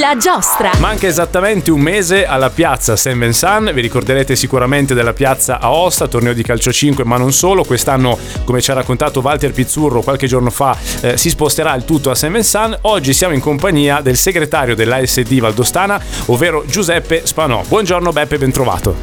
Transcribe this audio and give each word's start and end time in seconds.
La 0.00 0.16
giostra. 0.16 0.72
Manca 0.78 1.06
esattamente 1.06 1.70
un 1.70 1.80
mese 1.80 2.26
alla 2.26 2.50
piazza 2.50 2.96
Saint 2.96 3.18
Vincent, 3.18 3.72
vi 3.72 3.80
ricorderete 3.80 4.34
sicuramente 4.34 4.92
della 4.92 5.12
piazza 5.12 5.60
Aosta, 5.60 6.08
torneo 6.08 6.32
di 6.32 6.42
calcio 6.42 6.72
5, 6.72 7.04
ma 7.04 7.16
non 7.16 7.32
solo, 7.32 7.62
quest'anno 7.62 8.18
come 8.44 8.60
ci 8.60 8.72
ha 8.72 8.74
raccontato 8.74 9.20
Walter 9.20 9.52
Pizzurro 9.52 10.02
qualche 10.02 10.26
giorno 10.26 10.50
fa 10.50 10.76
eh, 11.00 11.16
si 11.16 11.30
sposterà 11.30 11.74
il 11.76 11.84
tutto 11.84 12.10
a 12.10 12.16
Saint 12.16 12.34
Vincent, 12.34 12.78
oggi 12.82 13.12
siamo 13.12 13.34
in 13.34 13.40
compagnia 13.40 14.00
del 14.00 14.16
segretario 14.16 14.74
dell'ASD 14.74 15.38
Valdostana, 15.38 16.00
ovvero 16.26 16.64
Giuseppe 16.66 17.24
Spanò. 17.24 17.62
Buongiorno 17.66 18.10
Beppe, 18.10 18.38
bentrovato. 18.38 18.96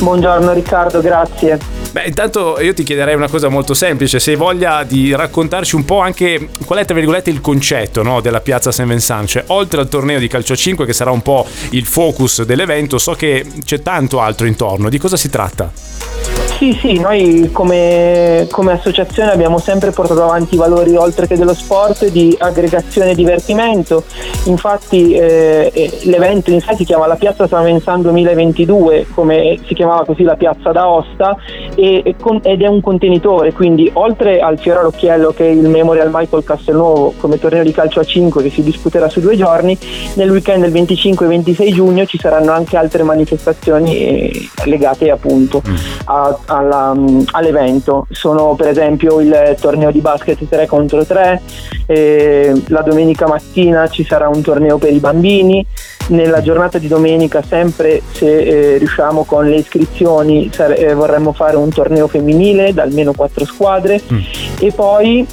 Buongiorno 0.00 0.52
Riccardo, 0.52 1.00
grazie. 1.00 1.82
Beh, 1.92 2.04
intanto 2.04 2.58
io 2.58 2.72
ti 2.72 2.84
chiederei 2.84 3.14
una 3.14 3.28
cosa 3.28 3.48
molto 3.50 3.74
semplice, 3.74 4.18
se 4.18 4.30
hai 4.30 4.36
voglia 4.36 4.82
di 4.82 5.14
raccontarci 5.14 5.76
un 5.76 5.84
po' 5.84 6.00
anche 6.00 6.48
qual 6.64 6.78
è, 6.78 6.86
tra 6.86 6.94
virgolette, 6.94 7.28
il 7.28 7.42
concetto 7.42 8.02
no, 8.02 8.22
della 8.22 8.40
piazza 8.40 8.72
Saint 8.72 8.90
Vincent, 8.90 9.28
cioè 9.28 9.44
oltre 9.48 9.80
al 9.82 9.88
torneo 9.92 10.18
di 10.18 10.26
calcio 10.26 10.56
5 10.56 10.86
che 10.86 10.94
sarà 10.94 11.10
un 11.10 11.20
po' 11.20 11.46
il 11.72 11.84
focus 11.84 12.44
dell'evento, 12.44 12.96
so 12.96 13.12
che 13.12 13.44
c'è 13.62 13.82
tanto 13.82 14.20
altro 14.20 14.46
intorno, 14.46 14.88
di 14.88 14.96
cosa 14.96 15.18
si 15.18 15.28
tratta? 15.28 16.41
Sì, 16.62 16.74
sì, 16.74 17.00
noi 17.00 17.50
come, 17.50 18.46
come, 18.48 18.70
associazione 18.70 19.32
abbiamo 19.32 19.58
sempre 19.58 19.90
portato 19.90 20.22
avanti 20.22 20.54
i 20.54 20.58
valori 20.58 20.94
oltre 20.94 21.26
che 21.26 21.36
dello 21.36 21.54
sport 21.54 22.08
di 22.08 22.36
aggregazione 22.38 23.10
e 23.10 23.14
divertimento. 23.16 24.04
Infatti 24.44 25.12
eh, 25.12 25.72
eh 25.74 25.98
l'evento 26.04 26.52
in 26.52 26.60
sé 26.60 26.76
si 26.76 26.84
chiama 26.84 27.08
la 27.08 27.16
Piazza 27.16 27.48
San 27.48 27.64
Vincent 27.64 28.02
2022, 28.02 29.08
come 29.12 29.58
si 29.66 29.74
chiamava 29.74 30.04
così 30.04 30.22
la 30.22 30.36
Piazza 30.36 30.70
d'Aosta, 30.70 31.36
e, 31.74 32.14
ed 32.42 32.62
è 32.62 32.66
un 32.68 32.80
contenitore, 32.80 33.52
quindi 33.52 33.90
oltre 33.94 34.38
al 34.38 34.56
Fiore 34.60 34.78
all'Occhiello 34.78 35.32
che 35.32 35.48
è 35.48 35.50
il 35.50 35.68
Memorial 35.68 36.10
Michael 36.12 36.44
Castelnuovo 36.44 37.14
come 37.18 37.40
torneo 37.40 37.64
di 37.64 37.72
calcio 37.72 37.98
a 37.98 38.04
5 38.04 38.40
che 38.40 38.50
si 38.50 38.62
disputerà 38.62 39.08
su 39.08 39.18
due 39.18 39.36
giorni, 39.36 39.76
nel 40.14 40.30
weekend 40.30 40.62
del 40.62 40.70
25 40.70 41.26
e 41.26 41.28
26 41.28 41.72
giugno 41.72 42.06
ci 42.06 42.18
saranno 42.18 42.52
anche 42.52 42.76
altre 42.76 43.02
manifestazioni 43.02 43.96
eh, 43.96 44.48
legate 44.66 45.10
appunto 45.10 45.60
mm. 45.66 45.74
a, 46.04 46.38
alla, 46.56 46.94
all'evento. 47.32 48.06
Sono 48.10 48.54
per 48.54 48.68
esempio 48.68 49.20
il 49.20 49.56
torneo 49.60 49.90
di 49.90 50.00
basket 50.00 50.46
3 50.48 50.66
contro 50.66 51.04
3, 51.04 51.40
eh, 51.86 52.62
la 52.68 52.82
domenica 52.82 53.26
mattina 53.26 53.88
ci 53.88 54.04
sarà 54.04 54.28
un 54.28 54.40
torneo 54.42 54.78
per 54.78 54.92
i 54.92 54.98
bambini, 54.98 55.66
nella 56.08 56.42
giornata 56.42 56.78
di 56.78 56.88
domenica 56.88 57.42
sempre 57.42 58.02
se 58.10 58.74
eh, 58.74 58.78
riusciamo 58.78 59.24
con 59.24 59.48
le 59.48 59.56
iscrizioni 59.56 60.50
sare- 60.52 60.76
eh, 60.78 60.94
vorremmo 60.94 61.32
fare 61.32 61.56
un 61.56 61.70
torneo 61.70 62.08
femminile 62.08 62.72
da 62.72 62.82
almeno 62.82 63.12
quattro 63.12 63.44
squadre 63.44 64.00
mm. 64.12 64.18
e 64.58 64.72
poi 64.72 65.26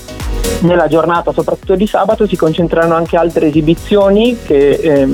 nella 0.62 0.88
giornata 0.88 1.32
soprattutto 1.32 1.76
di 1.76 1.88
sabato 1.88 2.28
si 2.28 2.36
concentreranno 2.36 2.96
anche 2.96 3.18
altre 3.18 3.48
esibizioni 3.48 4.38
che 4.46 4.70
eh, 4.72 5.08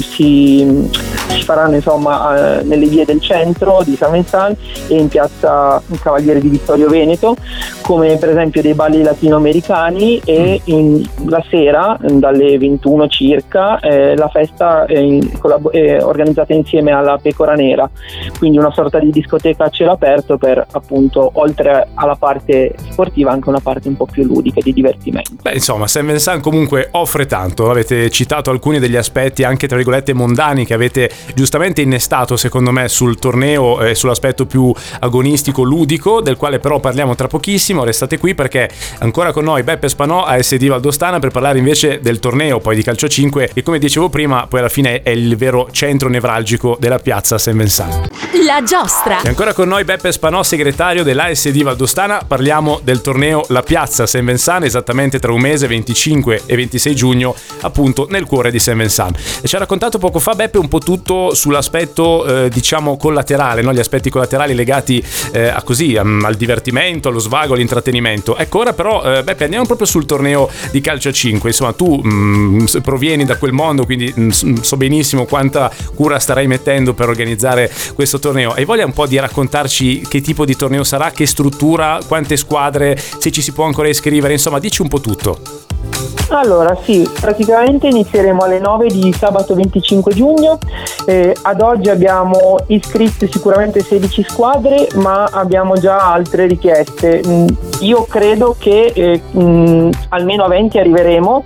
si, 0.00 0.90
si, 1.30 1.42
faranno 1.42 1.76
insomma 1.76 2.58
eh, 2.58 2.62
nelle 2.64 2.86
vie 2.86 3.04
del 3.04 3.20
centro 3.20 3.82
di 3.84 3.96
San 3.96 4.12
Vincent 4.12 4.58
e 4.88 4.96
in 4.96 5.08
piazza 5.08 5.82
Cavaliere 6.02 6.40
di 6.40 6.48
Vittorio 6.48 6.88
Veneto 6.88 7.36
come 7.82 8.16
per 8.16 8.30
esempio 8.30 8.62
dei 8.62 8.74
balli 8.74 9.02
latinoamericani 9.02 10.20
e 10.24 10.60
mm. 10.60 10.68
in, 10.72 11.08
la 11.26 11.42
sera 11.48 11.98
dalle 12.00 12.58
21 12.58 13.08
circa 13.08 13.80
eh, 13.80 14.16
la 14.16 14.28
festa 14.28 14.84
è, 14.84 14.98
in, 14.98 15.28
è, 15.70 16.02
organizzata 16.02 16.52
insieme 16.52 16.92
alla 16.92 17.18
Pecora 17.18 17.54
Nera 17.54 17.88
quindi 18.38 18.58
una 18.58 18.72
sorta 18.72 18.98
di 18.98 19.10
discoteca 19.10 19.64
a 19.64 19.68
cielo 19.70 19.92
aperto 19.92 20.36
per 20.36 20.66
appunto 20.70 21.30
oltre 21.34 21.88
alla 21.94 22.16
parte 22.16 22.74
sportiva 22.90 23.30
anche 23.30 23.48
una 23.48 23.60
parte 23.60 23.88
un 23.88 23.96
po' 23.96 24.06
più 24.06 24.24
ludica 24.24 24.60
di 24.62 24.72
divertimento. 24.72 25.36
Beh, 25.42 25.52
insomma, 25.52 25.86
Saint 25.86 26.08
Vincent 26.08 26.42
comunque 26.42 26.88
offre 26.92 27.26
tanto. 27.26 27.70
Avete 27.70 28.10
citato 28.10 28.50
alcuni 28.50 28.78
degli 28.78 28.96
aspetti 28.96 29.44
anche 29.44 29.66
tra 29.66 29.76
virgolette 29.76 30.12
mondani 30.12 30.64
che 30.64 30.74
avete 30.74 31.10
giustamente 31.34 31.80
innestato, 31.80 32.36
secondo 32.36 32.70
me, 32.70 32.88
sul 32.88 33.18
torneo 33.18 33.82
e 33.82 33.94
sull'aspetto 33.94 34.46
più 34.46 34.72
agonistico, 35.00 35.62
ludico, 35.62 36.20
del 36.20 36.36
quale 36.36 36.58
però 36.58 36.80
parliamo 36.80 37.14
tra 37.14 37.26
pochissimo. 37.26 37.84
Restate 37.84 38.18
qui 38.18 38.34
perché 38.34 38.68
ancora 38.98 39.32
con 39.32 39.44
noi 39.44 39.62
Beppe 39.62 39.88
Spanò, 39.88 40.24
ASD 40.24 40.66
Valdostana, 40.66 41.18
per 41.18 41.30
parlare 41.30 41.58
invece 41.58 42.00
del 42.00 42.18
torneo 42.18 42.58
poi 42.60 42.76
di 42.76 42.82
calcio 42.82 43.08
5 43.08 43.50
che 43.52 43.62
come 43.62 43.78
dicevo 43.78 44.08
prima, 44.08 44.46
poi 44.46 44.60
alla 44.60 44.68
fine 44.68 45.02
è 45.02 45.10
il 45.10 45.36
vero 45.36 45.68
centro 45.70 46.08
nevralgico 46.08 46.76
della 46.78 46.98
piazza 46.98 47.38
Saint 47.38 47.58
Vincent. 47.58 48.08
La 48.44 48.62
giostra. 48.62 49.22
E 49.22 49.28
ancora 49.28 49.52
con 49.52 49.68
noi 49.68 49.84
Beppe 49.84 50.12
Spanò, 50.12 50.42
segretario 50.42 51.02
dell'ASD 51.02 51.62
Valdostana. 51.62 52.22
Parliamo 52.26 52.80
del 52.82 53.00
torneo 53.00 53.44
La 53.48 53.62
Piazza 53.62 54.06
Saint 54.06 54.26
Vincent 54.26 54.64
esattamente 54.64 55.18
tra 55.18 55.32
un 55.32 55.40
mese, 55.40 55.66
25 55.66 56.42
e 56.46 56.56
26 56.56 56.94
giugno, 56.94 57.34
appunto 57.60 58.06
nel 58.08 58.24
cuore 58.24 58.50
di 58.50 58.58
Saint 58.58 58.80
Vincent. 58.80 59.18
E 59.42 59.48
ci 59.48 59.56
ha 59.56 59.58
raccontato 59.58 59.98
poco 59.98 60.18
fa 60.18 60.34
Beppe 60.34 60.58
un 60.58 60.68
po' 60.68 60.78
tutto 60.78 61.09
sull'aspetto, 61.34 62.44
eh, 62.44 62.48
diciamo, 62.48 62.96
collaterale, 62.96 63.62
no? 63.62 63.72
gli 63.72 63.78
aspetti 63.78 64.10
collaterali 64.10 64.54
legati 64.54 65.04
eh, 65.32 65.48
a 65.48 65.62
così, 65.62 65.96
al 65.96 66.34
divertimento, 66.36 67.08
allo 67.08 67.18
svago, 67.18 67.54
all'intrattenimento. 67.54 68.36
Ecco, 68.36 68.60
ora 68.60 68.72
però, 68.72 69.02
eh, 69.02 69.22
Beppe, 69.22 69.44
andiamo 69.44 69.66
proprio 69.66 69.86
sul 69.86 70.06
torneo 70.06 70.48
di 70.70 70.80
calcio 70.80 71.08
a 71.08 71.12
5. 71.12 71.48
Insomma, 71.48 71.72
tu 71.72 71.96
mh, 71.96 72.08
mm, 72.08 72.66
provieni 72.82 73.24
da 73.24 73.36
quel 73.36 73.52
mondo, 73.52 73.84
quindi 73.84 74.12
mh, 74.14 74.22
mm, 74.22 74.54
so 74.56 74.76
benissimo 74.76 75.24
quanta 75.24 75.70
cura 75.94 76.18
starai 76.18 76.46
mettendo 76.46 76.94
per 76.94 77.08
organizzare 77.08 77.70
questo 77.94 78.18
torneo. 78.18 78.52
Hai 78.52 78.64
voglia 78.64 78.84
un 78.84 78.92
po' 78.92 79.06
di 79.06 79.18
raccontarci 79.18 80.06
che 80.08 80.20
tipo 80.20 80.44
di 80.44 80.56
torneo 80.56 80.84
sarà, 80.84 81.10
che 81.10 81.26
struttura, 81.26 81.98
quante 82.06 82.36
squadre, 82.36 82.96
se 83.18 83.30
ci 83.30 83.42
si 83.42 83.52
può 83.52 83.64
ancora 83.64 83.88
iscrivere, 83.88 84.32
insomma, 84.32 84.58
dici 84.58 84.82
un 84.82 84.88
po' 84.88 85.00
tutto. 85.00 85.69
Allora 86.30 86.76
sì, 86.82 87.08
praticamente 87.20 87.88
inizieremo 87.88 88.42
alle 88.42 88.60
9 88.60 88.86
di 88.86 89.12
sabato 89.12 89.54
25 89.54 90.14
giugno. 90.14 90.58
Eh, 91.06 91.34
ad 91.42 91.60
oggi 91.60 91.88
abbiamo 91.88 92.56
iscritte 92.68 93.28
sicuramente 93.28 93.80
16 93.80 94.22
squadre, 94.28 94.86
ma 94.96 95.24
abbiamo 95.24 95.74
già 95.74 96.12
altre 96.12 96.46
richieste. 96.46 97.22
Mm, 97.26 97.46
io 97.80 98.04
credo 98.04 98.54
che 98.56 98.92
eh, 98.94 99.20
mm, 99.36 99.90
almeno 100.10 100.44
a 100.44 100.48
20 100.48 100.78
arriveremo. 100.78 101.44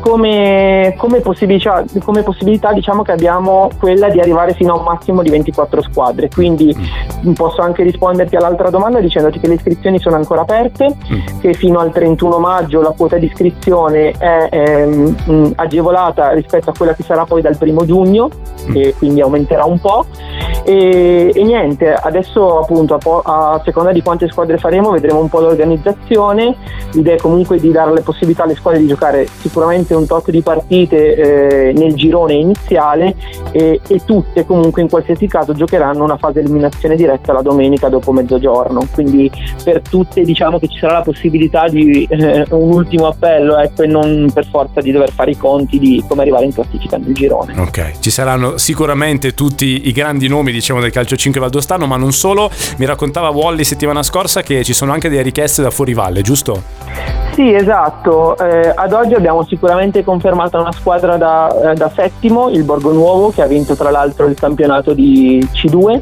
Come, 0.00 0.94
come, 0.98 1.20
possibilità, 1.20 1.84
come 2.02 2.22
possibilità 2.22 2.72
diciamo 2.72 3.02
che 3.02 3.12
abbiamo 3.12 3.70
quella 3.78 4.08
di 4.08 4.20
arrivare 4.20 4.54
fino 4.54 4.74
a 4.74 4.78
un 4.78 4.84
massimo 4.84 5.22
di 5.22 5.30
24 5.30 5.82
squadre. 5.82 6.28
Quindi 6.28 6.74
mm. 6.76 7.32
posso 7.32 7.62
anche 7.62 7.84
risponderti 7.84 8.34
all'altra 8.34 8.68
domanda 8.70 8.98
dicendoti 8.98 9.38
che 9.38 9.46
le 9.46 9.54
iscrizioni 9.54 10.00
sono 10.00 10.16
ancora 10.16 10.40
aperte, 10.40 10.88
mm. 10.88 11.38
che 11.40 11.54
fino 11.54 11.78
al 11.78 11.92
31 11.92 12.38
maggio 12.38 12.80
la 12.80 12.92
quota 12.96 13.16
di 13.16 13.26
iscrizione 13.26 13.73
è 13.88 14.48
ehm, 14.50 15.52
agevolata 15.56 16.30
rispetto 16.32 16.70
a 16.70 16.72
quella 16.76 16.94
che 16.94 17.02
sarà 17.02 17.24
poi 17.24 17.42
dal 17.42 17.56
primo 17.56 17.84
giugno 17.84 18.28
mm. 18.70 18.76
e 18.76 18.94
quindi 18.96 19.20
aumenterà 19.20 19.64
un 19.64 19.80
po'. 19.80 20.06
E, 20.64 21.30
e 21.34 21.42
niente, 21.42 21.92
adesso 21.92 22.60
appunto 22.60 22.94
a, 22.94 23.52
a, 23.52 23.62
seconda 23.64 23.92
di 23.92 24.02
quante 24.02 24.28
squadre 24.28 24.56
faremo 24.56 24.92
vedremo 24.92 25.20
un 25.20 25.28
po' 25.28 25.40
l'organizzazione, 25.40 26.56
l'idea 26.92 27.16
è 27.16 27.18
comunque 27.18 27.58
di 27.58 27.70
dare 27.70 27.92
la 27.92 28.00
possibilità 28.00 28.44
alle 28.44 28.54
squadre 28.54 28.80
di 28.80 28.86
giocare 28.86 29.26
sicuramente 29.26 29.94
un 29.94 30.06
tot 30.06 30.30
di 30.30 30.40
partite 30.40 31.14
eh, 31.68 31.72
nel 31.74 31.94
girone 31.94 32.34
iniziale 32.34 33.14
e, 33.52 33.80
e, 33.86 34.00
tutte 34.06 34.46
comunque 34.46 34.80
in 34.80 34.88
qualsiasi 34.88 35.26
caso 35.26 35.52
giocheranno 35.52 36.02
una 36.02 36.16
fase 36.16 36.40
eliminazione 36.40 36.96
diretta 36.96 37.32
la 37.32 37.42
domenica 37.42 37.90
dopo 37.90 38.12
mezzogiorno, 38.12 38.86
quindi 38.94 39.30
per 39.62 39.82
tutte 39.82 40.22
diciamo 40.22 40.58
che 40.58 40.68
ci 40.68 40.78
sarà 40.78 40.94
la 40.94 41.02
possibilità 41.02 41.68
di 41.68 42.06
eh, 42.08 42.46
un 42.50 42.72
ultimo 42.72 43.06
appello 43.06 43.56
e 43.82 43.86
non 43.86 44.30
per 44.32 44.46
forza 44.46 44.80
di 44.80 44.90
dover 44.90 45.12
fare 45.12 45.32
i 45.32 45.36
conti 45.36 45.78
di 45.78 46.02
come 46.06 46.22
arrivare 46.22 46.44
in 46.44 46.52
classifica 46.52 46.96
nel 46.96 47.14
girone. 47.14 47.54
Ok, 47.58 47.98
ci 48.00 48.10
saranno 48.10 48.58
sicuramente 48.58 49.34
tutti 49.34 49.88
i 49.88 49.92
grandi 49.92 50.28
nomi 50.28 50.52
diciamo 50.52 50.80
del 50.80 50.90
calcio 50.90 51.16
5 51.16 51.40
valdostano, 51.40 51.86
ma 51.86 51.96
non 51.96 52.12
solo. 52.12 52.50
Mi 52.78 52.86
raccontava 52.86 53.28
Wally 53.30 53.64
settimana 53.64 54.02
scorsa 54.02 54.42
che 54.42 54.64
ci 54.64 54.72
sono 54.72 54.92
anche 54.92 55.08
delle 55.08 55.22
richieste 55.22 55.62
da 55.62 55.70
fuori 55.70 55.94
valle, 55.94 56.22
giusto? 56.22 57.03
Sì, 57.34 57.52
esatto. 57.52 58.36
Eh, 58.38 58.72
ad 58.72 58.92
oggi 58.92 59.14
abbiamo 59.14 59.42
sicuramente 59.42 60.04
confermato 60.04 60.60
una 60.60 60.70
squadra 60.70 61.16
da, 61.16 61.72
eh, 61.72 61.74
da, 61.74 61.90
settimo, 61.90 62.48
il 62.48 62.62
Borgo 62.62 62.92
Nuovo, 62.92 63.30
che 63.30 63.42
ha 63.42 63.46
vinto 63.46 63.74
tra 63.74 63.90
l'altro 63.90 64.26
il 64.26 64.36
campionato 64.36 64.94
di 64.94 65.44
C2, 65.52 66.00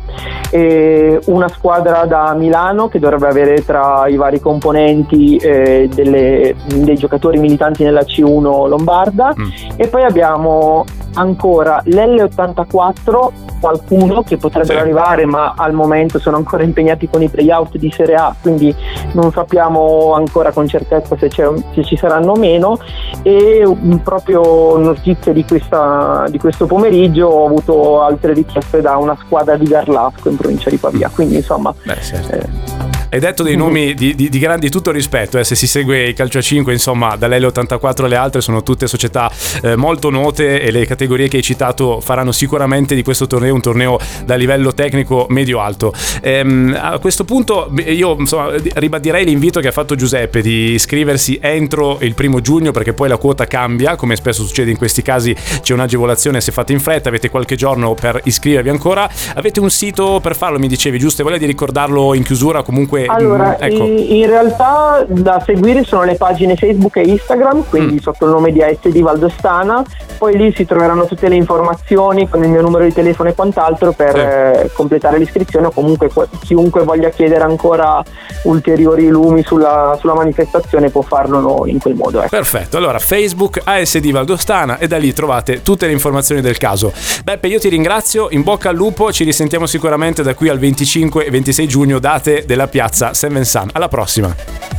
e 0.50 1.19
una 1.26 1.49
squadra 1.49 2.05
da 2.05 2.34
Milano 2.34 2.88
che 2.88 2.99
dovrebbe 2.99 3.29
avere 3.29 3.64
tra 3.64 4.06
i 4.08 4.17
vari 4.17 4.40
componenti 4.40 5.37
eh, 5.37 5.88
delle, 5.90 6.55
dei 6.67 6.96
giocatori 6.96 7.38
militanti 7.38 7.82
nella 7.82 8.02
C1 8.02 8.69
Lombarda 8.69 9.34
mm. 9.34 9.76
e 9.76 9.88
poi 9.88 10.02
abbiamo 10.02 10.84
ancora 11.14 11.82
l'L84, 11.84 13.28
qualcuno 13.60 14.22
che 14.22 14.36
potrebbero 14.36 14.78
sì. 14.78 14.80
arrivare 14.80 15.24
ma 15.24 15.54
al 15.56 15.72
momento 15.72 16.18
sono 16.18 16.36
ancora 16.36 16.62
impegnati 16.62 17.08
con 17.08 17.22
i 17.22 17.28
playout 17.28 17.76
di 17.76 17.90
Serie 17.90 18.14
A, 18.16 18.34
quindi 18.40 18.74
non 19.12 19.30
sappiamo 19.30 20.14
ancora 20.14 20.52
con 20.52 20.66
certezza 20.66 21.16
se, 21.16 21.30
se 21.30 21.84
ci 21.84 21.96
saranno 21.96 22.32
o 22.32 22.36
meno 22.36 22.78
e 23.22 23.64
proprio 24.02 24.76
notizie 24.78 25.32
di, 25.32 25.44
questa, 25.44 26.26
di, 26.28 26.38
questo 26.38 26.66
pomeriggio 26.66 27.26
ho 27.28 27.46
avuto 27.46 28.02
altre 28.02 28.32
richieste 28.32 28.80
da 28.80 28.96
una 28.96 29.16
squadra 29.24 29.56
di 29.56 29.66
Garlasco 29.66 30.28
in 30.28 30.36
provincia 30.36 30.70
di 30.70 30.76
Pavia, 30.76 31.10
quindi 31.12 31.36
insomma... 31.36 31.72
Beh, 31.84 32.00
certo. 32.00 32.32
eh, 32.32 33.01
hai 33.12 33.20
detto 33.20 33.42
dei 33.42 33.56
nomi 33.56 33.92
di, 33.92 34.14
di, 34.14 34.30
di 34.30 34.38
grandi 34.38 34.70
tutto 34.70 34.90
rispetto, 34.90 35.38
eh, 35.38 35.44
se 35.44 35.54
si 35.54 35.66
segue 35.66 36.04
il 36.04 36.14
calcio 36.14 36.38
a 36.38 36.40
5, 36.40 36.72
insomma, 36.72 37.14
dall'L84 37.14 38.04
alle 38.04 38.16
altre 38.16 38.40
sono 38.40 38.62
tutte 38.62 38.86
società 38.86 39.30
eh, 39.60 39.76
molto 39.76 40.08
note 40.08 40.62
e 40.62 40.70
le 40.70 40.86
categorie 40.86 41.28
che 41.28 41.36
hai 41.36 41.42
citato 41.42 42.00
faranno 42.00 42.32
sicuramente 42.32 42.94
di 42.94 43.02
questo 43.02 43.26
torneo 43.26 43.52
un 43.52 43.60
torneo 43.60 43.98
da 44.24 44.34
livello 44.34 44.72
tecnico 44.72 45.26
medio-alto. 45.28 45.92
Ehm, 46.22 46.74
a 46.80 46.98
questo 47.00 47.24
punto 47.24 47.70
io 47.84 48.16
insomma, 48.18 48.54
ribadirei 48.56 49.26
l'invito 49.26 49.60
che 49.60 49.68
ha 49.68 49.72
fatto 49.72 49.94
Giuseppe 49.94 50.40
di 50.40 50.70
iscriversi 50.70 51.38
entro 51.38 51.98
il 52.00 52.14
primo 52.14 52.40
giugno 52.40 52.70
perché 52.70 52.94
poi 52.94 53.10
la 53.10 53.18
quota 53.18 53.46
cambia, 53.46 53.94
come 53.94 54.16
spesso 54.16 54.42
succede 54.42 54.70
in 54.70 54.78
questi 54.78 55.02
casi 55.02 55.36
c'è 55.60 55.74
un'agevolazione 55.74 56.40
se 56.40 56.50
fate 56.50 56.72
in 56.72 56.80
fretta, 56.80 57.10
avete 57.10 57.28
qualche 57.28 57.56
giorno 57.56 57.92
per 57.92 58.22
iscrivervi 58.24 58.70
ancora. 58.70 59.06
Avete 59.34 59.60
un 59.60 59.68
sito 59.68 60.18
per 60.22 60.34
farlo, 60.34 60.58
mi 60.58 60.68
dicevi, 60.68 60.98
giusto? 60.98 61.20
E 61.20 61.24
voglia 61.24 61.36
di 61.36 61.44
ricordarlo 61.44 62.14
in 62.14 62.22
chiusura 62.22 62.62
comunque 62.62 63.00
allora, 63.06 63.58
ecco. 63.58 63.82
in 63.84 64.26
realtà 64.26 65.04
da 65.08 65.43
seguire 65.44 65.84
sono 65.84 66.04
le 66.04 66.14
pagine 66.14 66.56
Facebook 66.56 66.96
e 66.96 67.02
Instagram, 67.02 67.64
quindi 67.69 67.94
mm. 67.94 67.99
sotto 67.99 68.25
il 68.25 68.31
nome 68.31 68.52
di 68.52 68.62
ASD 68.62 68.99
Valdostana, 69.00 69.82
poi 70.19 70.37
lì 70.37 70.52
si 70.54 70.64
troveranno 70.64 71.06
tutte 71.06 71.28
le 71.28 71.34
informazioni 71.34 72.28
con 72.28 72.43
il 72.43 72.50
mio 72.50 72.62
numero 72.62 72.84
di 72.84 72.93
telefono 72.93 73.28
e 73.28 73.34
quant'altro 73.34 73.93
per 73.93 74.16
eh, 74.16 74.70
completare 74.72 75.19
l'iscrizione 75.19 75.66
o 75.66 75.70
comunque 75.70 76.10
chiunque 76.40 76.84
voglia 76.84 77.10
chiedere 77.10 77.43
ancora 77.44 78.02
ulteriori 78.44 79.08
lumi 79.08 79.43
sulla, 79.43 79.96
sulla 79.98 80.14
manifestazione 80.14 80.90
può 80.90 81.02
farlo 81.02 81.64
in 81.66 81.78
quel 81.78 81.94
modo. 81.94 82.20
Ecco. 82.20 82.28
Perfetto, 82.28 82.76
allora 82.76 82.98
Facebook 82.98 83.60
ASD 83.62 84.10
Valdostana 84.10 84.78
e 84.78 84.87
da 84.87 84.96
lì 84.96 85.12
trovate 85.12 85.62
tutte 85.62 85.87
le 85.87 85.93
informazioni 85.93 86.40
del 86.40 86.58
caso. 86.58 86.93
Beppe, 87.25 87.48
io 87.48 87.58
ti 87.58 87.69
ringrazio, 87.69 88.28
in 88.31 88.43
bocca 88.43 88.69
al 88.69 88.76
lupo, 88.76 89.12
ci 89.12 89.25
risentiamo 89.25 89.66
sicuramente 89.66 90.22
da 90.22 90.34
qui 90.34 90.48
al 90.48 90.58
25 90.58 91.26
e 91.26 91.31
26 91.31 91.69
giugno, 91.69 91.98
date 91.98 92.44
della 92.46 92.69
piazza 92.69 92.91
piazza 92.92 93.14
San 93.14 93.32
Vincent. 93.32 93.70
Alla 93.72 93.88
prossima. 93.88 94.34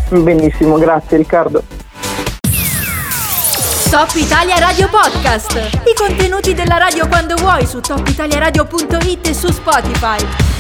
Benissimo, 0.10 0.78
grazie 0.78 1.18
Riccardo. 1.18 1.64
Top 3.90 4.12
Italia 4.16 4.58
Radio 4.60 4.88
Podcast. 4.90 5.56
I 5.86 5.94
contenuti 5.96 6.54
della 6.54 6.78
radio 6.78 7.08
quando 7.08 7.36
vuoi 7.36 7.66
su 7.66 7.80
topitaliaradio.it 7.80 9.28
e 9.28 9.34
su 9.34 9.52
Spotify. 9.52 10.53